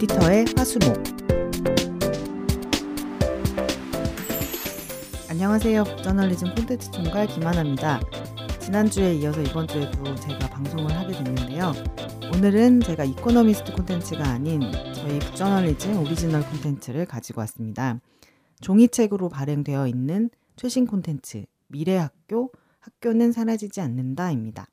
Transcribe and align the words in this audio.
에디터의 0.00 0.46
화수목 0.56 0.96
안녕하세요. 5.28 5.84
북저널리즘 5.84 6.54
콘텐츠 6.54 6.90
총괄 6.90 7.26
김하나입니다. 7.26 8.00
지난주에 8.60 9.16
이어서 9.16 9.42
이번 9.42 9.68
주에도 9.68 10.14
제가 10.14 10.48
방송을 10.48 10.90
하게 10.96 11.12
됐는데요. 11.12 11.72
오늘은 12.34 12.80
제가 12.80 13.04
이코노미스트 13.04 13.74
콘텐츠가 13.74 14.24
아닌 14.24 14.62
저희 14.94 15.18
북저널리즘 15.18 15.98
오리지널 16.00 16.48
콘텐츠를 16.48 17.04
가지고 17.04 17.40
왔습니다. 17.42 18.00
종이책으로 18.62 19.28
발행되어 19.28 19.86
있는 19.86 20.30
최신 20.56 20.86
콘텐츠 20.86 21.44
미래학교 21.66 22.52
학교는 22.78 23.32
사라지지 23.32 23.82
않는다입니다. 23.82 24.66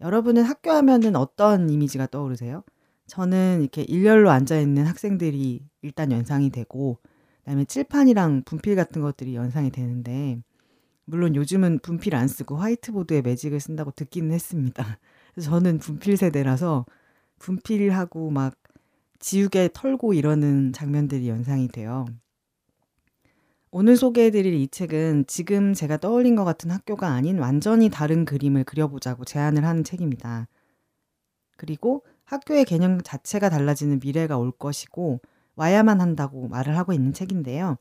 여러분은 0.00 0.44
학교 0.44 0.70
하면은 0.70 1.16
어떤 1.16 1.68
이미지가 1.68 2.06
떠오르세요? 2.06 2.62
저는 3.08 3.62
이렇게 3.62 3.82
일렬로 3.82 4.30
앉아 4.30 4.60
있는 4.60 4.86
학생들이 4.86 5.66
일단 5.82 6.12
연상이 6.12 6.50
되고 6.50 6.98
그다음에 7.38 7.64
칠판이랑 7.64 8.42
분필 8.44 8.76
같은 8.76 9.02
것들이 9.02 9.34
연상이 9.34 9.70
되는데 9.70 10.38
물론 11.06 11.34
요즘은 11.34 11.78
분필 11.80 12.14
안 12.14 12.28
쓰고 12.28 12.56
화이트보드에 12.56 13.22
매직을 13.22 13.60
쓴다고 13.60 13.90
듣기는 13.92 14.30
했습니다. 14.30 14.98
그래서 15.32 15.50
저는 15.50 15.78
분필 15.78 16.18
세대라서 16.18 16.84
분필하고 17.38 18.30
막 18.30 18.54
지우개 19.18 19.70
털고 19.72 20.12
이러는 20.12 20.72
장면들이 20.74 21.28
연상이 21.28 21.66
돼요. 21.66 22.04
오늘 23.70 23.96
소개해드릴 23.96 24.52
이 24.54 24.68
책은 24.68 25.24
지금 25.26 25.72
제가 25.72 25.96
떠올린 25.96 26.36
것 26.36 26.44
같은 26.44 26.70
학교가 26.70 27.08
아닌 27.08 27.38
완전히 27.38 27.88
다른 27.88 28.24
그림을 28.26 28.64
그려보자고 28.64 29.24
제안을 29.24 29.64
하는 29.64 29.84
책입니다. 29.84 30.46
그리고 31.56 32.04
학교의 32.28 32.66
개념 32.66 33.00
자체가 33.00 33.48
달라지는 33.48 34.00
미래가 34.00 34.36
올 34.36 34.52
것이고 34.52 35.20
와야만 35.56 36.02
한다고 36.02 36.46
말을 36.48 36.76
하고 36.76 36.92
있는 36.92 37.14
책인데요. 37.14 37.78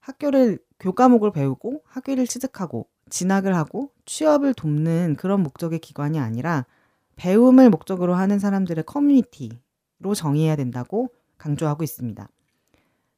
학교를 0.00 0.58
교과목을 0.80 1.30
배우고 1.30 1.82
학위를 1.86 2.26
취득하고 2.26 2.88
진학을 3.10 3.54
하고 3.54 3.92
취업을 4.06 4.54
돕는 4.54 5.14
그런 5.16 5.42
목적의 5.44 5.78
기관이 5.78 6.18
아니라 6.18 6.66
배움을 7.14 7.70
목적으로 7.70 8.14
하는 8.14 8.40
사람들의 8.40 8.82
커뮤니티로 8.84 10.14
정의해야 10.16 10.56
된다고 10.56 11.10
강조하고 11.38 11.84
있습니다. 11.84 12.28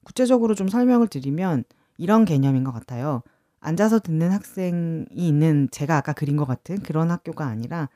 구체적으로 0.04 0.54
좀 0.54 0.68
설명을 0.68 1.08
드리면 1.08 1.64
이런 1.96 2.26
개념인 2.26 2.62
것 2.62 2.72
같아요. 2.72 3.22
앉아서 3.60 4.00
듣는 4.00 4.30
학생이 4.32 5.06
있는 5.12 5.68
제가 5.70 5.96
아까 5.96 6.12
그린 6.12 6.36
것 6.36 6.44
같은 6.44 6.80
그런 6.80 7.10
학교가 7.10 7.46
아니라 7.46 7.88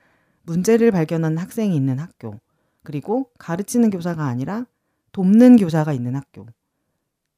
문제를 0.44 0.90
발견하는 0.90 1.36
학생이 1.36 1.76
있는 1.76 1.98
학교. 1.98 2.40
그리고 2.86 3.32
가르치는 3.40 3.90
교사가 3.90 4.26
아니라 4.26 4.64
돕는 5.10 5.56
교사가 5.56 5.92
있는 5.92 6.14
학교. 6.14 6.46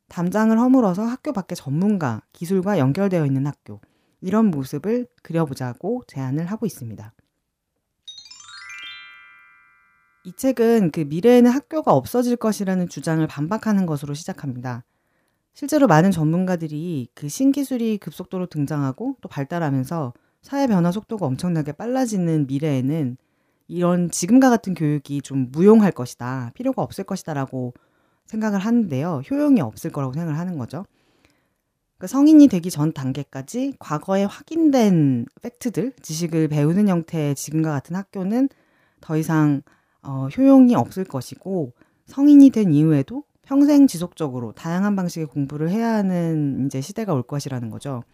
담장을 0.08 0.56
허물어서 0.58 1.04
학교 1.04 1.32
밖의 1.32 1.56
전문가, 1.56 2.20
기술과 2.34 2.78
연결되어 2.78 3.24
있는 3.24 3.46
학교. 3.46 3.80
이런 4.20 4.50
모습을 4.50 5.06
그려보자고 5.22 6.02
제안을 6.06 6.44
하고 6.44 6.66
있습니다. 6.66 7.14
이 10.24 10.32
책은 10.36 10.90
그 10.90 11.00
미래에는 11.00 11.50
학교가 11.50 11.94
없어질 11.94 12.36
것이라는 12.36 12.86
주장을 12.90 13.26
반박하는 13.26 13.86
것으로 13.86 14.12
시작합니다. 14.12 14.84
실제로 15.54 15.86
많은 15.86 16.10
전문가들이 16.10 17.08
그 17.14 17.30
신기술이 17.30 17.96
급속도로 17.96 18.46
등장하고 18.48 19.16
또 19.22 19.30
발달하면서 19.30 20.12
사회 20.42 20.66
변화 20.66 20.92
속도가 20.92 21.24
엄청나게 21.24 21.72
빨라지는 21.72 22.46
미래에는 22.48 23.16
이런 23.68 24.10
지금과 24.10 24.50
같은 24.50 24.74
교육이 24.74 25.20
좀 25.22 25.50
무용할 25.52 25.92
것이다. 25.92 26.50
필요가 26.54 26.82
없을 26.82 27.04
것이다라고 27.04 27.74
생각을 28.26 28.58
하는데요. 28.58 29.22
효용이 29.30 29.60
없을 29.60 29.90
거라고 29.90 30.14
생각을 30.14 30.38
하는 30.38 30.58
거죠. 30.58 30.84
그러니까 31.98 32.06
성인이 32.06 32.48
되기 32.48 32.70
전 32.70 32.92
단계까지 32.92 33.74
과거에 33.78 34.24
확인된 34.24 35.26
팩트들, 35.42 35.92
지식을 36.00 36.48
배우는 36.48 36.88
형태의 36.88 37.34
지금과 37.34 37.70
같은 37.70 37.96
학교는 37.96 38.48
더 39.00 39.16
이상 39.16 39.62
어, 40.02 40.28
효용이 40.28 40.74
없을 40.74 41.04
것이고 41.04 41.72
성인이 42.06 42.50
된 42.50 42.72
이후에도 42.72 43.24
평생 43.42 43.86
지속적으로 43.86 44.52
다양한 44.52 44.94
방식의 44.94 45.26
공부를 45.26 45.70
해야 45.70 45.94
하는 45.94 46.66
이제 46.66 46.80
시대가 46.80 47.14
올 47.14 47.22
것이라는 47.22 47.68
거죠. 47.70 48.04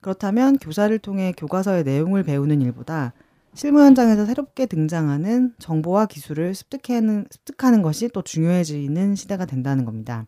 그렇다면 0.00 0.58
교사를 0.58 0.96
통해 1.00 1.32
교과서의 1.36 1.84
내용을 1.84 2.22
배우는 2.22 2.62
일보다 2.62 3.12
실무 3.54 3.80
현장에서 3.80 4.26
새롭게 4.26 4.66
등장하는 4.66 5.54
정보와 5.58 6.06
기술을 6.06 6.54
습득하는, 6.54 7.26
습득하는 7.30 7.82
것이 7.82 8.08
또 8.08 8.22
중요해지는 8.22 9.16
시대가 9.16 9.44
된다는 9.44 9.84
겁니다. 9.84 10.26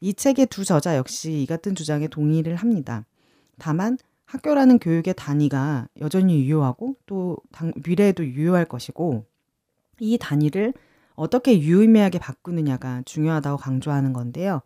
이 0.00 0.14
책의 0.14 0.46
두 0.46 0.64
저자 0.64 0.96
역시 0.96 1.42
이 1.42 1.46
같은 1.46 1.74
주장에 1.74 2.08
동의를 2.08 2.56
합니다. 2.56 3.06
다만 3.58 3.98
학교라는 4.24 4.78
교육의 4.78 5.14
단위가 5.16 5.88
여전히 6.00 6.44
유효하고 6.44 6.96
또 7.06 7.36
미래에도 7.84 8.24
유효할 8.24 8.64
것이고 8.64 9.26
이 10.00 10.18
단위를 10.18 10.72
어떻게 11.14 11.60
유의미하게 11.60 12.18
바꾸느냐가 12.18 13.02
중요하다고 13.04 13.58
강조하는 13.58 14.12
건데요. 14.12 14.62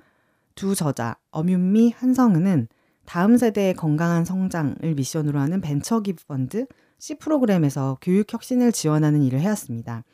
두 0.54 0.74
저자, 0.74 1.16
엄윤미, 1.32 1.94
한성은은 1.96 2.68
다음 3.04 3.36
세대의 3.36 3.74
건강한 3.74 4.24
성장을 4.24 4.94
미션으로 4.94 5.38
하는 5.38 5.60
벤처 5.60 6.00
기부 6.00 6.24
펀드 6.26 6.66
C 6.98 7.14
프로그램에서 7.16 7.98
교육 8.00 8.32
혁신을 8.32 8.72
지원하는 8.72 9.22
일을 9.22 9.40
해왔습니다. 9.40 10.04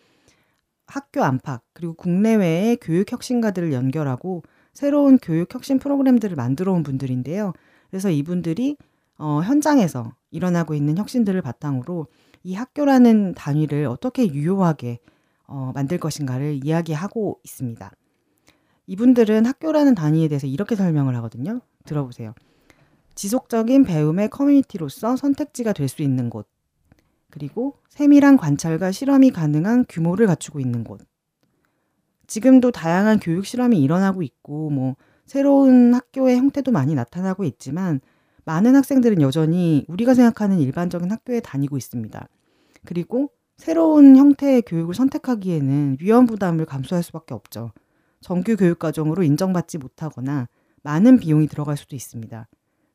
학교 0.87 1.22
안팎 1.22 1.62
그리고 1.72 1.94
국내외의 1.94 2.76
교육 2.81 3.10
혁신가들을 3.10 3.72
연결하고 3.72 4.43
새로운 4.72 5.19
교육 5.19 5.54
혁신 5.54 5.78
프로그램들을 5.78 6.37
만들어 6.37 6.72
온 6.72 6.82
분들인데요. 6.82 7.53
그래서 7.91 8.10
이분들이 8.10 8.76
어, 9.19 9.41
현장에서 9.43 10.15
일어나고 10.31 10.75
있는 10.75 10.98
혁신들을 10.98 11.41
바탕으로 11.43 12.06
이 12.43 12.54
학교라는 12.54 13.34
단위를 13.34 13.87
어떻게 13.87 14.26
유효하게 14.26 14.99
어, 15.47 15.70
만들 15.75 15.99
것인가를 15.99 16.60
이야기하고 16.64 17.38
있습니다. 17.44 17.91
이분들은 18.87 19.47
학교라는 19.47 19.94
단위에 19.94 20.28
대해서 20.28 20.47
이렇게 20.47 20.75
설명을 20.75 21.14
하거든요. 21.16 21.60
들어보세요. 21.84 22.34
지속적인 23.14 23.84
배움의 23.84 24.31
커뮤니티로서 24.31 25.16
선택지가 25.16 25.72
될 25.72 25.88
수 25.88 26.03
있는 26.03 26.31
곳. 26.31 26.49
그리고 27.32 27.78
세밀한 27.88 28.37
관찰과 28.37 28.93
실험이 28.93 29.31
가능한 29.31 29.87
규모를 29.88 30.26
갖추고 30.26 30.60
있는 30.60 30.84
곳. 30.84 31.00
지금도 32.26 32.70
다양한 32.70 33.20
교육 33.20 33.47
실험이 33.47 33.81
일어나고 33.81 34.22
있고, 34.22 34.69
뭐, 34.69 34.97
새로운 35.25 35.94
학교의 35.94 36.37
형태도 36.37 36.72
많이 36.72 36.94
나타나고 36.94 37.44
있지만, 37.44 38.00
많은 38.44 38.76
학생들은 38.76 39.22
여전히 39.22 39.87
우리가 39.88 40.12
생각하는 40.12 40.59
일반적인 40.59 41.10
학교에 41.10 41.41
다니고 41.41 41.78
있습니다. 41.78 42.28
그리고 42.84 43.31
새로운 43.56 44.16
형태의 44.16 44.62
교육을 44.62 44.94
선택하기에는 44.94 45.99
위험 46.00 46.26
부담을 46.26 46.66
감수할 46.66 47.03
수밖에 47.03 47.32
없죠. 47.32 47.72
정규 48.20 48.56
교육 48.56 48.78
과정으로 48.78 49.22
인정받지 49.22 49.78
못하거나 49.78 50.49
많은 50.82 51.19
비용이 51.19 51.47
들어갈 51.47 51.78
수도 51.78 51.97
있습니다. 51.97 52.47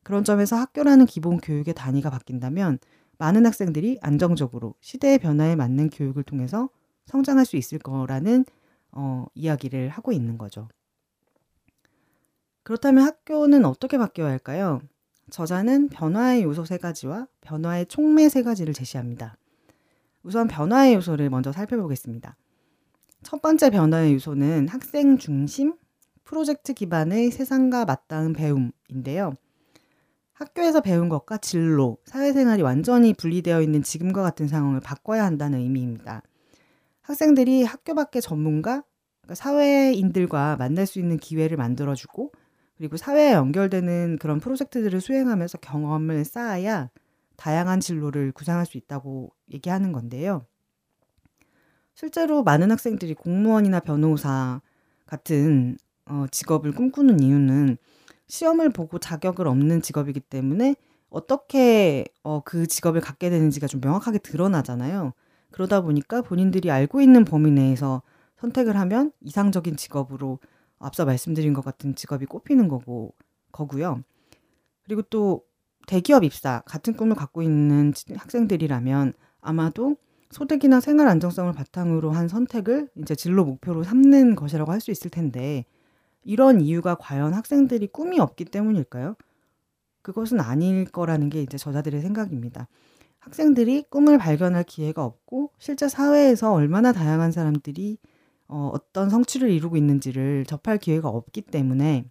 그런 0.04 0.22
점에서 0.22 0.56
학교라는 0.56 1.06
기본 1.06 1.38
교육의 1.38 1.74
단위가 1.74 2.08
바뀐다면 2.10 2.78
많은 3.18 3.46
학생들이 3.46 3.98
안정적으로 4.00 4.74
시대의 4.80 5.18
변화에 5.18 5.56
맞는 5.56 5.90
교육을 5.90 6.22
통해서 6.22 6.70
성장할 7.06 7.44
수 7.44 7.56
있을 7.56 7.78
거라는 7.78 8.44
어, 8.92 9.26
이야기를 9.34 9.88
하고 9.88 10.12
있는 10.12 10.38
거죠. 10.38 10.68
그렇다면 12.62 13.04
학교는 13.04 13.64
어떻게 13.64 13.98
바뀌어야 13.98 14.30
할까요? 14.30 14.80
저자는 15.30 15.88
변화의 15.88 16.42
요소 16.42 16.64
세 16.64 16.78
가지와 16.78 17.26
변화의 17.40 17.86
촉매 17.86 18.28
세 18.28 18.42
가지를 18.42 18.72
제시합니다. 18.72 19.36
우선 20.22 20.48
변화의 20.48 20.94
요소를 20.94 21.30
먼저 21.30 21.52
살펴보겠습니다. 21.52 22.36
첫 23.22 23.42
번째 23.42 23.70
변화의 23.70 24.14
요소는 24.14 24.68
학생 24.68 25.18
중심 25.18 25.74
프로젝트 26.24 26.72
기반의 26.72 27.30
세상과 27.30 27.84
맞닿은 27.84 28.32
배움인데요. 28.32 29.34
학교에서 30.38 30.80
배운 30.80 31.08
것과 31.08 31.38
진로, 31.38 31.98
사회생활이 32.04 32.62
완전히 32.62 33.12
분리되어 33.12 33.60
있는 33.60 33.82
지금과 33.82 34.22
같은 34.22 34.46
상황을 34.46 34.78
바꿔야 34.78 35.24
한다는 35.24 35.58
의미입니다. 35.58 36.22
학생들이 37.02 37.64
학교 37.64 37.96
밖의 37.96 38.22
전문가, 38.22 38.84
그러니까 39.22 39.34
사회인들과 39.34 40.56
만날 40.56 40.86
수 40.86 41.00
있는 41.00 41.16
기회를 41.16 41.56
만들어주고, 41.56 42.30
그리고 42.76 42.96
사회에 42.96 43.32
연결되는 43.32 44.18
그런 44.20 44.38
프로젝트들을 44.38 45.00
수행하면서 45.00 45.58
경험을 45.58 46.24
쌓아야 46.24 46.88
다양한 47.36 47.80
진로를 47.80 48.30
구상할 48.30 48.64
수 48.64 48.76
있다고 48.78 49.32
얘기하는 49.52 49.90
건데요. 49.90 50.46
실제로 51.94 52.44
많은 52.44 52.70
학생들이 52.70 53.14
공무원이나 53.14 53.80
변호사 53.80 54.60
같은 55.04 55.78
어, 56.06 56.26
직업을 56.30 56.70
꿈꾸는 56.70 57.18
이유는 57.18 57.76
시험을 58.28 58.70
보고 58.70 58.98
자격을 58.98 59.46
없는 59.48 59.82
직업이기 59.82 60.20
때문에 60.20 60.76
어떻게 61.10 62.04
어, 62.22 62.40
그 62.44 62.66
직업을 62.66 63.00
갖게 63.00 63.30
되는지가 63.30 63.66
좀 63.66 63.80
명확하게 63.80 64.18
드러나잖아요. 64.18 65.12
그러다 65.50 65.80
보니까 65.80 66.22
본인들이 66.22 66.70
알고 66.70 67.00
있는 67.00 67.24
범위 67.24 67.50
내에서 67.50 68.02
선택을 68.38 68.76
하면 68.78 69.12
이상적인 69.22 69.76
직업으로 69.76 70.38
앞서 70.78 71.04
말씀드린 71.04 71.54
것 71.54 71.64
같은 71.64 71.94
직업이 71.94 72.26
꼽히는 72.26 72.68
거고 72.68 73.14
거고요. 73.52 74.02
그리고 74.84 75.02
또 75.02 75.44
대기업 75.86 76.24
입사 76.24 76.62
같은 76.66 76.94
꿈을 76.94 77.16
갖고 77.16 77.42
있는 77.42 77.92
학생들이라면 78.16 79.14
아마도 79.40 79.96
소득이나 80.30 80.80
생활 80.80 81.08
안정성을 81.08 81.52
바탕으로 81.54 82.10
한 82.10 82.28
선택을 82.28 82.88
이제 82.98 83.14
진로 83.14 83.44
목표로 83.44 83.84
삼는 83.84 84.34
것이라고 84.36 84.70
할 84.72 84.80
수 84.80 84.90
있을 84.90 85.10
텐데 85.10 85.64
이런 86.24 86.60
이유가 86.60 86.94
과연 86.96 87.34
학생들이 87.34 87.88
꿈이 87.88 88.20
없기 88.20 88.46
때문일까요? 88.46 89.16
그것은 90.02 90.40
아닐 90.40 90.84
거라는 90.84 91.28
게 91.28 91.42
이제 91.42 91.58
저자들의 91.58 92.00
생각입니다. 92.00 92.68
학생들이 93.20 93.84
꿈을 93.90 94.18
발견할 94.18 94.64
기회가 94.64 95.04
없고 95.04 95.52
실제 95.58 95.88
사회에서 95.88 96.52
얼마나 96.52 96.92
다양한 96.92 97.32
사람들이 97.32 97.98
어, 98.48 98.70
어떤 98.72 99.10
성취를 99.10 99.50
이루고 99.50 99.76
있는지를 99.76 100.46
접할 100.46 100.78
기회가 100.78 101.08
없기 101.08 101.42
때문에 101.42 102.06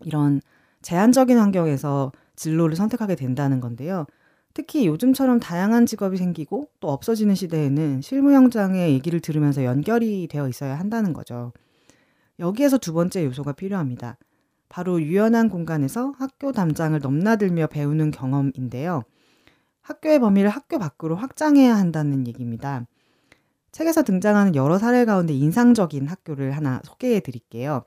이런 0.00 0.40
제한적인 0.82 1.38
환경에서 1.38 2.12
진로를 2.34 2.76
선택하게 2.76 3.14
된다는 3.14 3.60
건데요. 3.60 4.06
특히 4.54 4.86
요즘처럼 4.86 5.40
다양한 5.40 5.86
직업이 5.86 6.16
생기고 6.16 6.68
또 6.80 6.90
없어지는 6.90 7.34
시대에는 7.34 8.00
실무 8.02 8.32
현장의 8.32 8.92
얘기를 8.92 9.20
들으면서 9.20 9.64
연결이 9.64 10.26
되어 10.28 10.48
있어야 10.48 10.78
한다는 10.78 11.12
거죠. 11.12 11.52
여기에서 12.38 12.78
두 12.78 12.92
번째 12.92 13.24
요소가 13.24 13.52
필요합니다. 13.52 14.18
바로 14.68 15.00
유연한 15.02 15.48
공간에서 15.50 16.14
학교 16.18 16.52
담장을 16.52 16.98
넘나들며 16.98 17.66
배우는 17.66 18.10
경험인데요. 18.10 19.02
학교의 19.82 20.18
범위를 20.20 20.48
학교 20.48 20.78
밖으로 20.78 21.16
확장해야 21.16 21.76
한다는 21.76 22.26
얘기입니다. 22.26 22.86
책에서 23.72 24.02
등장하는 24.02 24.54
여러 24.54 24.78
사례 24.78 25.04
가운데 25.04 25.34
인상적인 25.34 26.06
학교를 26.06 26.52
하나 26.52 26.80
소개해 26.84 27.20
드릴게요. 27.20 27.84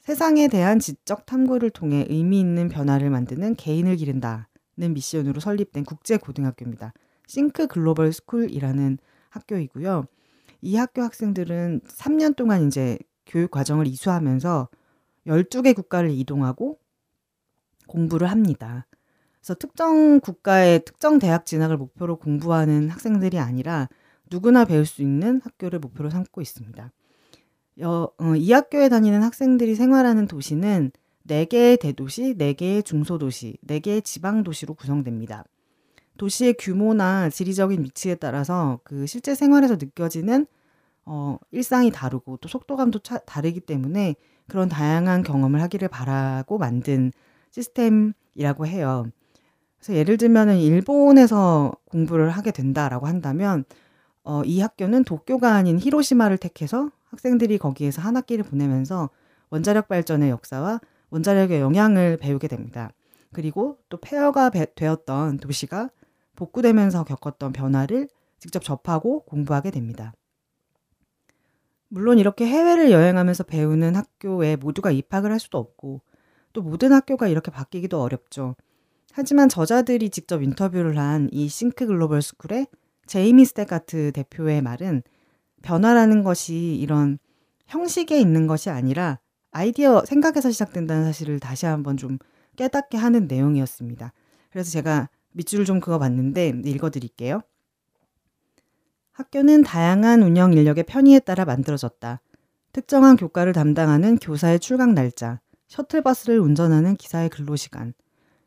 세상에 0.00 0.48
대한 0.48 0.78
지적 0.78 1.26
탐구를 1.26 1.70
통해 1.70 2.06
의미 2.08 2.40
있는 2.40 2.68
변화를 2.68 3.10
만드는 3.10 3.56
개인을 3.56 3.96
기른다는 3.96 4.46
미션으로 4.76 5.40
설립된 5.40 5.84
국제 5.84 6.16
고등학교입니다. 6.16 6.92
Think 7.26 7.66
Global 7.66 8.12
School이라는 8.12 8.98
학교이고요. 9.30 10.04
이 10.62 10.76
학교 10.76 11.02
학생들은 11.02 11.80
3년 11.88 12.36
동안 12.36 12.66
이제 12.66 12.98
교육 13.26 13.50
과정을 13.50 13.86
이수하면서 13.86 14.68
12개 15.26 15.74
국가를 15.74 16.10
이동하고 16.10 16.78
공부를 17.86 18.30
합니다. 18.30 18.86
그래서 19.40 19.54
특정 19.54 20.20
국가의 20.20 20.84
특정 20.84 21.18
대학 21.18 21.46
진학을 21.46 21.76
목표로 21.76 22.16
공부하는 22.16 22.88
학생들이 22.88 23.38
아니라 23.38 23.88
누구나 24.30 24.64
배울 24.64 24.86
수 24.86 25.02
있는 25.02 25.40
학교를 25.42 25.78
목표로 25.78 26.10
삼고 26.10 26.40
있습니다. 26.40 26.92
여, 27.80 28.10
어, 28.18 28.34
이 28.36 28.52
학교에 28.52 28.88
다니는 28.88 29.22
학생들이 29.22 29.74
생활하는 29.74 30.26
도시는 30.26 30.90
4개의 31.28 31.78
대도시, 31.78 32.34
4개의 32.38 32.84
중소도시, 32.84 33.58
4개의 33.66 34.02
지방도시로 34.02 34.74
구성됩니다. 34.74 35.44
도시의 36.16 36.54
규모나 36.58 37.28
지리적인 37.28 37.82
위치에 37.82 38.14
따라서 38.14 38.80
그 38.84 39.06
실제 39.06 39.34
생활에서 39.34 39.74
느껴지는 39.74 40.46
어, 41.06 41.38
일상이 41.52 41.90
다르고 41.90 42.38
또 42.38 42.48
속도감도 42.48 42.98
차, 42.98 43.18
다르기 43.18 43.60
때문에 43.60 44.16
그런 44.48 44.68
다양한 44.68 45.22
경험을 45.22 45.62
하기를 45.62 45.88
바라고 45.88 46.58
만든 46.58 47.12
시스템이라고 47.52 48.66
해요. 48.66 49.06
그래서 49.78 49.94
예를 49.94 50.16
들면은 50.16 50.58
일본에서 50.58 51.72
공부를 51.90 52.30
하게 52.30 52.50
된다라고 52.50 53.06
한다면 53.06 53.64
어, 54.24 54.42
이 54.44 54.60
학교는 54.60 55.04
도쿄가 55.04 55.54
아닌 55.54 55.78
히로시마를 55.78 56.38
택해서 56.38 56.90
학생들이 57.04 57.58
거기에서 57.58 58.02
한 58.02 58.16
학기를 58.16 58.44
보내면서 58.44 59.10
원자력 59.50 59.86
발전의 59.86 60.30
역사와 60.30 60.80
원자력의 61.10 61.60
영향을 61.60 62.16
배우게 62.16 62.48
됩니다. 62.48 62.90
그리고 63.32 63.78
또 63.88 63.98
폐허가 63.98 64.50
배, 64.50 64.66
되었던 64.74 65.38
도시가 65.38 65.90
복구되면서 66.34 67.04
겪었던 67.04 67.52
변화를 67.52 68.08
직접 68.40 68.64
접하고 68.64 69.24
공부하게 69.24 69.70
됩니다. 69.70 70.12
물론 71.88 72.18
이렇게 72.18 72.46
해외를 72.46 72.90
여행하면서 72.90 73.44
배우는 73.44 73.94
학교에 73.96 74.56
모두가 74.56 74.90
입학을 74.90 75.30
할 75.32 75.38
수도 75.40 75.58
없고 75.58 76.02
또 76.52 76.62
모든 76.62 76.92
학교가 76.92 77.28
이렇게 77.28 77.50
바뀌기도 77.50 78.00
어렵죠. 78.00 78.56
하지만 79.12 79.48
저자들이 79.48 80.10
직접 80.10 80.42
인터뷰를 80.42 80.98
한 80.98 81.28
이 81.32 81.48
Think 81.48 81.86
Global 81.86 82.22
School의 82.22 82.66
제이미 83.06 83.44
스테가트 83.44 84.12
대표의 84.12 84.62
말은 84.62 85.02
변화라는 85.62 86.22
것이 86.22 86.76
이런 86.76 87.18
형식에 87.66 88.18
있는 88.20 88.46
것이 88.46 88.70
아니라 88.70 89.18
아이디어 89.52 90.04
생각에서 90.04 90.50
시작된다는 90.50 91.04
사실을 91.04 91.40
다시 91.40 91.66
한번 91.66 91.96
좀 91.96 92.18
깨닫게 92.56 92.98
하는 92.98 93.26
내용이었습니다. 93.26 94.12
그래서 94.50 94.70
제가 94.70 95.08
밑줄을 95.32 95.64
좀 95.64 95.80
그어 95.80 95.98
봤는데 95.98 96.62
읽어 96.64 96.90
드릴게요. 96.90 97.40
학교는 99.16 99.62
다양한 99.62 100.22
운영 100.22 100.52
인력의 100.52 100.84
편의에 100.84 101.20
따라 101.20 101.46
만들어졌다. 101.46 102.20
특정한 102.72 103.16
교과를 103.16 103.54
담당하는 103.54 104.18
교사의 104.18 104.60
출강 104.60 104.92
날짜, 104.92 105.40
셔틀버스를 105.68 106.38
운전하는 106.38 106.96
기사의 106.96 107.30
근로시간, 107.30 107.94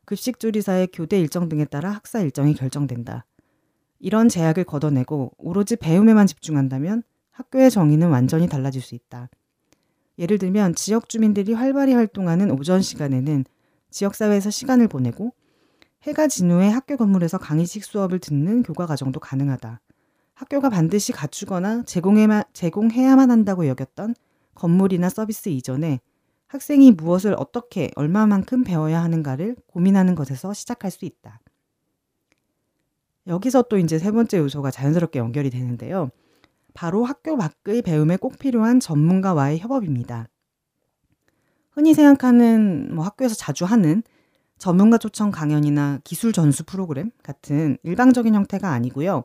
급식조리사의 0.04 0.90
교대 0.92 1.18
일정 1.18 1.48
등에 1.48 1.64
따라 1.64 1.90
학사 1.90 2.20
일정이 2.20 2.54
결정된다. 2.54 3.26
이런 3.98 4.28
제약을 4.28 4.62
걷어내고 4.62 5.32
오로지 5.38 5.74
배움에만 5.74 6.28
집중한다면 6.28 7.02
학교의 7.32 7.72
정의는 7.72 8.08
완전히 8.08 8.48
달라질 8.48 8.80
수 8.80 8.94
있다. 8.94 9.28
예를 10.18 10.38
들면 10.38 10.76
지역 10.76 11.08
주민들이 11.08 11.52
활발히 11.52 11.94
활동하는 11.94 12.52
오전 12.52 12.80
시간에는 12.80 13.44
지역사회에서 13.90 14.50
시간을 14.50 14.86
보내고 14.86 15.34
해가 16.04 16.28
진 16.28 16.48
후에 16.52 16.68
학교 16.68 16.96
건물에서 16.96 17.38
강의식 17.38 17.82
수업을 17.82 18.20
듣는 18.20 18.62
교과 18.62 18.86
과정도 18.86 19.18
가능하다. 19.18 19.80
학교가 20.40 20.70
반드시 20.70 21.12
갖추거나 21.12 21.82
제공해만, 21.82 22.44
제공해야만 22.54 23.30
한다고 23.30 23.66
여겼던 23.66 24.14
건물이나 24.54 25.10
서비스 25.10 25.50
이전에 25.50 26.00
학생이 26.46 26.92
무엇을 26.92 27.34
어떻게 27.36 27.90
얼마만큼 27.94 28.64
배워야 28.64 29.02
하는가를 29.02 29.56
고민하는 29.66 30.14
것에서 30.14 30.54
시작할 30.54 30.90
수 30.90 31.04
있다. 31.04 31.40
여기서 33.26 33.64
또 33.68 33.76
이제 33.76 33.98
세 33.98 34.10
번째 34.10 34.38
요소가 34.38 34.70
자연스럽게 34.70 35.18
연결이 35.18 35.50
되는데요. 35.50 36.08
바로 36.72 37.04
학교 37.04 37.36
밖의 37.36 37.82
배움에 37.82 38.16
꼭 38.16 38.38
필요한 38.38 38.80
전문가와의 38.80 39.58
협업입니다. 39.58 40.26
흔히 41.70 41.92
생각하는 41.92 42.94
뭐 42.94 43.04
학교에서 43.04 43.34
자주 43.34 43.66
하는 43.66 44.02
전문가 44.56 44.96
초청 44.96 45.30
강연이나 45.30 46.00
기술 46.02 46.32
전수 46.32 46.64
프로그램 46.64 47.10
같은 47.22 47.76
일방적인 47.82 48.34
형태가 48.34 48.70
아니고요. 48.70 49.22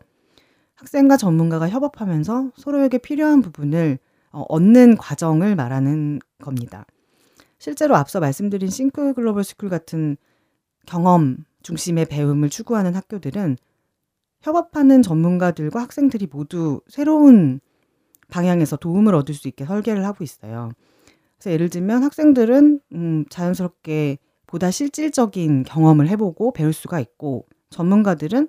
학생과 0.75 1.17
전문가가 1.17 1.70
협업하면서 1.70 2.51
서로에게 2.55 2.98
필요한 2.98 3.41
부분을 3.41 3.98
어, 4.32 4.41
얻는 4.50 4.98
과정을 4.98 5.55
말하는 5.55 6.20
겁니다. 6.41 6.86
실제로 7.58 7.96
앞서 7.96 8.20
말씀드린 8.20 8.70
Think 8.70 9.13
Global 9.13 9.44
School 9.44 9.70
같은 9.70 10.17
경험 10.86 11.38
중심의 11.63 12.05
배움을 12.05 12.50
추구하는 12.50 12.94
학교들은 12.94 13.58
협업하는 14.41 15.01
전문가들과 15.01 15.82
학생들이 15.82 16.27
모두 16.32 16.82
새로운 16.88 17.60
방향에서 18.29 18.75
도움을 18.77 19.15
얻을 19.15 19.34
수 19.34 19.48
있게 19.48 19.65
설계를 19.65 20.05
하고 20.05 20.24
있어요. 20.24 20.70
그래서 21.38 21.51
예를 21.51 21.70
들면 21.70 22.03
학생들은 22.03 22.82
음, 22.94 23.25
자연스럽게 23.29 24.17
보다 24.46 24.70
실질적인 24.70 25.63
경험을 25.63 26.08
해보고 26.10 26.53
배울 26.53 26.74
수가 26.74 27.00
있고 27.00 27.48
전문가들은 27.70 28.48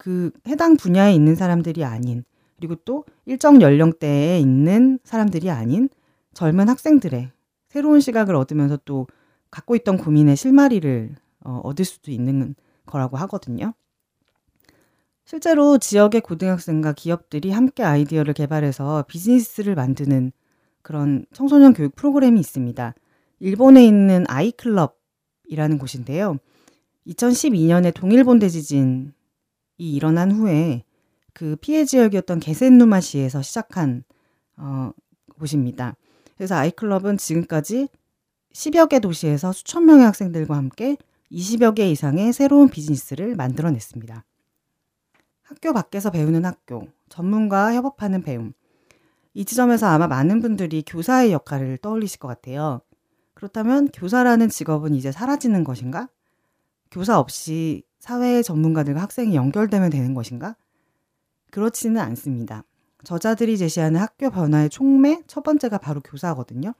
그 0.00 0.30
해당 0.48 0.78
분야에 0.78 1.14
있는 1.14 1.34
사람들이 1.34 1.84
아닌 1.84 2.24
그리고 2.56 2.74
또 2.86 3.04
일정 3.26 3.60
연령대에 3.60 4.40
있는 4.40 4.98
사람들이 5.04 5.50
아닌 5.50 5.90
젊은 6.32 6.70
학생들의 6.70 7.30
새로운 7.68 8.00
시각을 8.00 8.34
얻으면서 8.34 8.78
또 8.86 9.06
갖고 9.50 9.76
있던 9.76 9.98
고민의 9.98 10.36
실마리를 10.36 11.14
어, 11.44 11.60
얻을 11.64 11.84
수도 11.84 12.10
있는 12.10 12.54
거라고 12.86 13.18
하거든요. 13.18 13.74
실제로 15.26 15.76
지역의 15.76 16.22
고등학생과 16.22 16.94
기업들이 16.94 17.50
함께 17.50 17.82
아이디어를 17.82 18.32
개발해서 18.32 19.04
비즈니스를 19.06 19.74
만드는 19.74 20.32
그런 20.80 21.26
청소년 21.34 21.74
교육 21.74 21.94
프로그램이 21.94 22.40
있습니다. 22.40 22.94
일본에 23.40 23.84
있는 23.84 24.24
아이클럽이라는 24.28 25.76
곳인데요. 25.78 26.38
2012년에 27.06 27.92
동일본 27.92 28.38
대지진이 28.38 29.19
일어난 29.88 30.30
후에 30.32 30.84
그 31.32 31.56
피해 31.56 31.84
지역이었던 31.84 32.40
게센누마시에서 32.40 33.42
시작한 33.42 34.04
어, 34.56 34.90
곳입니다. 35.38 35.96
그래서 36.36 36.56
아이클럽은 36.56 37.16
지금까지 37.16 37.88
10여 38.52 38.88
개 38.88 38.98
도시에서 38.98 39.52
수천 39.52 39.86
명의 39.86 40.04
학생들과 40.04 40.56
함께 40.56 40.96
20여 41.32 41.74
개 41.74 41.90
이상의 41.90 42.32
새로운 42.32 42.68
비즈니스를 42.68 43.36
만들어냈습니다. 43.36 44.24
학교 45.42 45.72
밖에서 45.72 46.10
배우는 46.10 46.44
학교, 46.44 46.88
전문가와 47.08 47.74
협업하는 47.74 48.22
배움. 48.22 48.52
이 49.34 49.44
지점에서 49.44 49.86
아마 49.86 50.06
많은 50.06 50.40
분들이 50.40 50.82
교사의 50.86 51.32
역할을 51.32 51.78
떠올리실 51.78 52.18
것 52.18 52.28
같아요. 52.28 52.80
그렇다면 53.34 53.88
교사라는 53.88 54.48
직업은 54.48 54.94
이제 54.94 55.12
사라지는 55.12 55.64
것인가? 55.64 56.08
교사 56.90 57.18
없이 57.18 57.84
사회 58.00 58.42
전문가들과 58.42 59.02
학생이 59.02 59.36
연결되면 59.36 59.90
되는 59.90 60.14
것인가? 60.14 60.56
그렇지는 61.50 62.00
않습니다. 62.00 62.64
저자들이 63.04 63.58
제시하는 63.58 64.00
학교 64.00 64.30
변화의 64.30 64.70
촉매 64.70 65.22
첫 65.26 65.42
번째가 65.42 65.78
바로 65.78 66.00
교사거든요. 66.00 66.72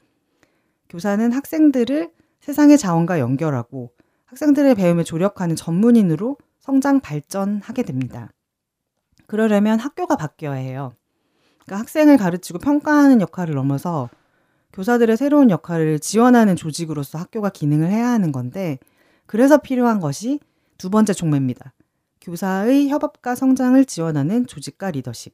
교사는 0.89 1.31
학생들을 1.31 2.11
세상의 2.41 2.77
자원과 2.77 3.19
연결하고 3.19 3.91
학생들의 4.25 4.75
배움에 4.75 5.03
조력하는 5.03 5.55
전문인으로 5.55 6.37
성장 6.59 6.99
발전하게 6.99 7.83
됩니다. 7.83 8.31
그러려면 9.27 9.79
학교가 9.79 10.15
바뀌어야 10.15 10.55
해요. 10.55 10.93
그러니까 11.59 11.79
학생을 11.81 12.17
가르치고 12.17 12.59
평가하는 12.59 13.21
역할을 13.21 13.53
넘어서 13.55 14.09
교사들의 14.73 15.17
새로운 15.17 15.49
역할을 15.49 15.99
지원하는 15.99 16.55
조직으로서 16.55 17.19
학교가 17.19 17.49
기능을 17.49 17.89
해야 17.89 18.09
하는 18.09 18.31
건데 18.31 18.79
그래서 19.25 19.57
필요한 19.57 19.99
것이 19.99 20.39
두 20.81 20.89
번째 20.89 21.13
촉매입니다. 21.13 21.75
교사의 22.21 22.89
협업과 22.89 23.35
성장을 23.35 23.85
지원하는 23.85 24.47
조직과 24.47 24.89
리더십. 24.89 25.31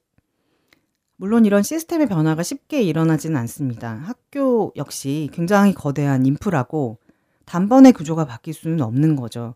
물론 1.16 1.46
이런 1.46 1.63
시스템의 1.63 2.08
변화가 2.08 2.44
쉽게 2.44 2.82
일어나지는 2.82 3.38
않습니다. 3.38 3.94
학교 3.94 4.74
역시 4.75 5.30
굉장히 5.32 5.74
거대한 5.74 6.25
인프라고 6.25 6.98
단번에 7.46 7.94
구조가 7.94 8.25
바뀔 8.25 8.54
수는 8.54 8.82
없는 8.82 9.16
거죠. 9.16 9.56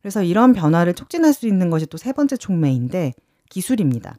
그래서 0.00 0.22
이런 0.22 0.54
변화를 0.54 0.94
촉진할 0.94 1.34
수 1.34 1.46
있는 1.46 1.68
것이 1.68 1.84
또 1.84 1.98
세 1.98 2.14
번째 2.14 2.38
촉매인데 2.38 3.12
기술입니다. 3.50 4.16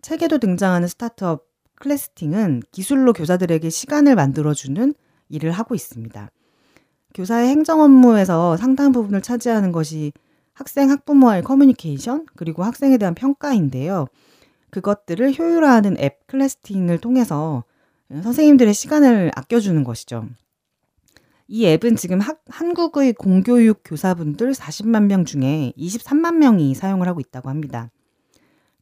책에도 0.00 0.38
등장하는 0.38 0.88
스타트업 0.88 1.44
클래스팅은 1.74 2.62
기술로 2.72 3.12
교사들에게 3.12 3.68
시간을 3.68 4.14
만들어주는 4.14 4.94
일을 5.28 5.52
하고 5.52 5.74
있습니다. 5.74 6.30
교사의 7.14 7.48
행정 7.48 7.80
업무에서 7.80 8.56
상당 8.56 8.92
부분을 8.92 9.22
차지하는 9.22 9.72
것이 9.72 10.12
학생, 10.52 10.90
학부모와의 10.90 11.42
커뮤니케이션, 11.42 12.26
그리고 12.36 12.62
학생에 12.62 12.98
대한 12.98 13.14
평가인데요. 13.14 14.06
그것들을 14.70 15.38
효율화하는 15.38 15.96
앱 15.98 16.26
클래스팅을 16.26 16.98
통해서 16.98 17.64
선생님들의 18.10 18.74
시간을 18.74 19.30
아껴주는 19.34 19.82
것이죠. 19.84 20.26
이 21.48 21.66
앱은 21.66 21.96
지금 21.96 22.20
학, 22.20 22.42
한국의 22.48 23.14
공교육 23.14 23.82
교사분들 23.84 24.52
40만 24.52 25.04
명 25.04 25.24
중에 25.24 25.72
23만 25.76 26.36
명이 26.36 26.74
사용을 26.74 27.08
하고 27.08 27.20
있다고 27.20 27.50
합니다. 27.50 27.90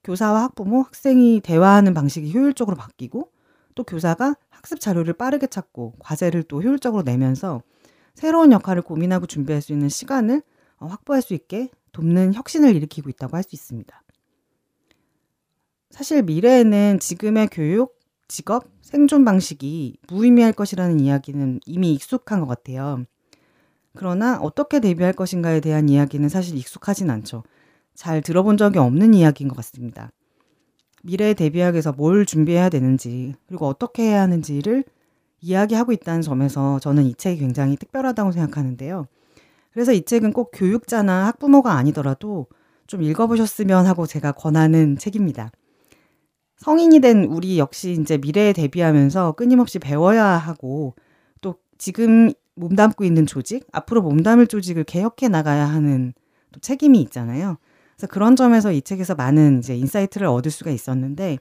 교사와 0.04 0.44
학부모, 0.44 0.82
학생이 0.82 1.40
대화하는 1.40 1.94
방식이 1.94 2.32
효율적으로 2.32 2.76
바뀌고 2.76 3.30
또 3.75 3.84
교사가 3.84 4.37
학습 4.49 4.80
자료를 4.80 5.14
빠르게 5.14 5.46
찾고 5.46 5.94
과제를 5.99 6.44
또 6.44 6.62
효율적으로 6.62 7.02
내면서 7.02 7.62
새로운 8.20 8.52
역할을 8.52 8.82
고민하고 8.82 9.24
준비할 9.24 9.62
수 9.62 9.72
있는 9.72 9.88
시간을 9.88 10.42
어, 10.76 10.86
확보할 10.86 11.22
수 11.22 11.32
있게 11.32 11.70
돕는 11.92 12.34
혁신을 12.34 12.76
일으키고 12.76 13.08
있다고 13.08 13.34
할 13.34 13.42
수 13.42 13.56
있습니다. 13.56 14.02
사실 15.88 16.22
미래에는 16.22 16.98
지금의 17.00 17.48
교육, 17.50 17.98
직업, 18.28 18.68
생존 18.82 19.24
방식이 19.24 19.96
무의미할 20.08 20.52
것이라는 20.52 21.00
이야기는 21.00 21.60
이미 21.64 21.94
익숙한 21.94 22.40
것 22.40 22.46
같아요. 22.46 23.04
그러나 23.96 24.38
어떻게 24.38 24.80
대비할 24.80 25.14
것인가에 25.14 25.60
대한 25.60 25.88
이야기는 25.88 26.28
사실 26.28 26.58
익숙하진 26.58 27.08
않죠. 27.08 27.42
잘 27.94 28.20
들어본 28.20 28.58
적이 28.58 28.80
없는 28.80 29.14
이야기인 29.14 29.48
것 29.48 29.56
같습니다. 29.56 30.12
미래에 31.02 31.32
대비하기 31.32 31.74
위해서 31.74 31.92
뭘 31.92 32.26
준비해야 32.26 32.68
되는지, 32.68 33.34
그리고 33.46 33.66
어떻게 33.66 34.02
해야 34.02 34.20
하는지를 34.20 34.84
이야기하고 35.40 35.92
있다는 35.92 36.23
점에서 36.23 36.78
저는 36.80 37.04
이 37.04 37.14
책이 37.14 37.40
굉장히 37.40 37.76
특별하다고 37.76 38.32
생각하는데요. 38.32 39.06
그래서 39.73 39.92
이 39.92 40.02
책은 40.02 40.32
꼭 40.32 40.50
교육자나 40.52 41.26
학부모가 41.28 41.73
아니더라도 41.73 42.47
좀 42.87 43.02
읽어보셨으면 43.02 43.87
하고 43.87 44.06
제가 44.06 44.32
권하는 44.32 44.99
책입니다. 44.99 45.50
성인이 46.56 47.00
된 47.00 47.25
우리 47.25 47.59
역시 47.59 47.92
이제 47.92 48.18
미래에 48.18 48.52
대비하면서 48.52 49.32
끊임없이 49.32 49.78
배워야 49.78 50.25
하고 50.25 50.94
또 51.40 51.54
지금 51.78 52.32
몸담고 52.56 53.04
있는 53.04 53.25
조직, 53.26 53.66
앞으로 53.73 54.02
몸담을 54.02 54.47
조직을 54.47 54.85
개혁해 54.85 55.28
나가야 55.28 55.64
하는 55.64 56.12
또 56.52 56.61
책임이 56.61 57.00
있잖아요. 57.02 57.56
그래서 57.97 58.06
그런 58.09 58.37
점에서 58.37 58.73
이 58.73 58.82
책에서 58.82 59.14
많은 59.14 59.61
이제 59.61 59.76
insight를 59.76 60.26
얻을 60.26 60.50
수가 60.50 60.70
있었는데 60.70 61.38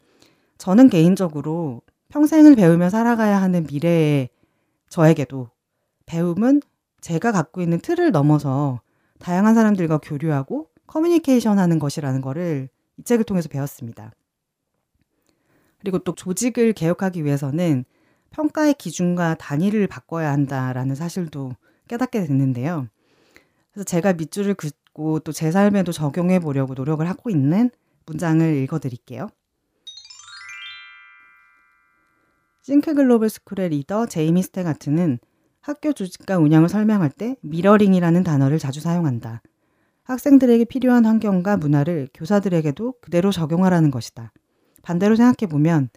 저는 0.57 0.89
개인적으로 0.89 1.81
평생을 2.09 2.55
배우며 2.55 2.89
살아가야 2.89 3.41
하는 3.41 3.65
미래의 3.69 4.29
저에게도 4.89 5.49
배움은 6.05 6.61
제가 7.01 7.31
갖고 7.31 7.61
있는 7.61 7.79
틀을 7.79 8.11
넘어서 8.11 8.81
다양한 9.19 9.55
사람들과 9.55 9.99
교류하고 9.99 10.69
커뮤니케이션 10.87 11.59
하는 11.59 11.77
것이라는 11.79 12.21
거를 12.21 12.69
이 12.97 13.03
책을 13.03 13.25
통해서 13.25 13.47
배웠습니다. 13.47 14.11
그리고 15.79 15.99
또 15.99 16.13
조직을 16.15 16.73
개혁하기 16.73 17.23
위해서는 17.23 17.85
평가의 18.31 18.73
기준과 18.75 19.35
단위를 19.35 19.87
바꿔야 19.87 20.31
한다라는 20.31 20.95
사실도 20.95 21.53
깨닫게 21.87 22.21
됐는데요. 22.25 22.87
그래서 23.71 23.85
제가 23.85 24.13
밑줄을 24.13 24.55
긋고 24.99 25.19
또 25.19 25.31
제 25.31 25.51
삶에도 25.51 25.91
적용해 25.91 26.39
보려고 26.39 26.73
노력을 26.73 27.07
하고 27.07 27.29
있는 27.29 27.69
문장을 28.05 28.55
읽어 28.57 28.79
드릴게요. 28.79 29.29
THINK 32.61 32.93
Global 32.93 33.29
School의 33.29 33.69
리더 33.69 34.05
제이미 34.05 34.43
스테가트는 34.43 35.19
학교 35.61 35.93
조직과 35.93 36.37
운영을 36.37 36.69
설명할 36.69 37.09
때 37.09 37.35
미러링이라는 37.41 38.23
단어를 38.23 38.59
자주 38.59 38.81
사용한다. 38.81 39.41
학생들에게 40.03 40.65
필요한 40.65 41.05
환경과 41.05 41.57
문화를 41.57 42.09
교사들에게도 42.13 42.95
그대로 43.01 43.31
적용하라는 43.31 43.91
것이다. 43.91 44.31
반대로 44.81 45.15
생각해 45.15 45.49
보면 45.49 45.89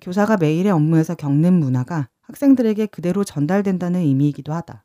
교사가 0.00 0.36
매일의 0.36 0.72
업무에서 0.72 1.14
겪는 1.14 1.54
문화가 1.54 2.08
학생들에게 2.22 2.86
그대로 2.86 3.24
전달된다는 3.24 4.00
의미이기도 4.00 4.52
하다. 4.52 4.84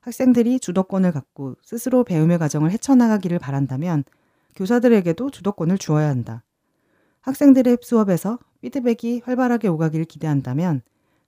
학생들이 0.00 0.60
주도권을 0.60 1.12
갖고 1.12 1.56
스스로 1.62 2.04
배움의 2.04 2.38
과정을 2.38 2.70
헤쳐나가기를 2.72 3.38
바란다면 3.38 4.04
교사들에게도 4.56 5.30
주도권을 5.30 5.78
주어야 5.78 6.08
한다. 6.08 6.42
학생들의 7.20 7.78
수업에서 7.82 8.38
피드백이 8.60 9.22
활발하게 9.24 9.68
오가기를 9.68 10.04
기대한다면 10.06 10.82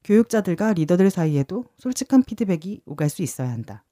교육자들과 0.05 0.73
리더들 0.73 1.11
사이에도 1.11 1.65
솔직한 1.77 2.23
피드백이 2.23 2.83
오갈 2.87 3.09
수 3.09 3.23
있어야 3.23 3.51
한다. 3.51 3.85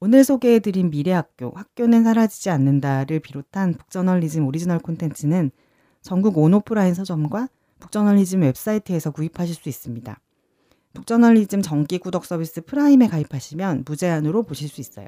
오늘 0.00 0.24
소개해드린 0.24 0.90
미래학교, 0.90 1.52
학교는 1.54 2.02
사라지지 2.02 2.50
않는다를 2.50 3.20
비롯한 3.20 3.74
북저널리즘 3.74 4.44
오리지널 4.44 4.80
콘텐츠는 4.80 5.52
전국 6.00 6.38
온오프라인 6.38 6.94
서점과 6.94 7.48
북저널리즘 7.78 8.42
웹사이트에서 8.42 9.12
구입하실 9.12 9.54
수 9.54 9.68
있습니다. 9.68 10.20
북저널리즘 10.94 11.62
정기 11.62 11.98
구독 11.98 12.24
서비스 12.24 12.62
프라임에 12.62 13.06
가입하시면 13.06 13.84
무제한으로 13.86 14.42
보실 14.42 14.68
수 14.68 14.80
있어요. 14.80 15.06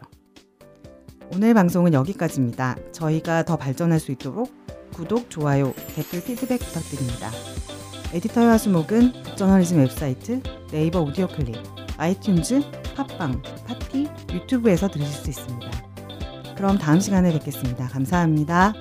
오늘 1.33 1.55
방송은 1.55 1.93
여기까지입니다. 1.95 2.77
저희가 2.93 3.45
더 3.45 3.57
발전할 3.57 3.99
수 3.99 4.13
있도록 4.13 4.53
구독, 4.93 5.31
좋아요, 5.31 5.73
댓글, 5.95 6.23
피드백 6.23 6.61
부탁드립니다. 6.61 7.31
에디터의 8.13 8.49
화수목은 8.49 9.13
북저널리즘 9.25 9.79
웹사이트, 9.79 10.43
네이버 10.71 11.01
오디오 11.01 11.27
클립, 11.27 11.57
아이튠즈, 11.97 12.95
팟빵, 12.95 13.43
팟티, 13.67 14.09
유튜브에서 14.33 14.89
들으실 14.89 15.13
수 15.13 15.31
있습니다. 15.31 15.71
그럼 16.57 16.79
다음 16.79 17.01
시간에 17.01 17.33
뵙겠습니다. 17.33 17.89
감사합니다. 17.89 18.73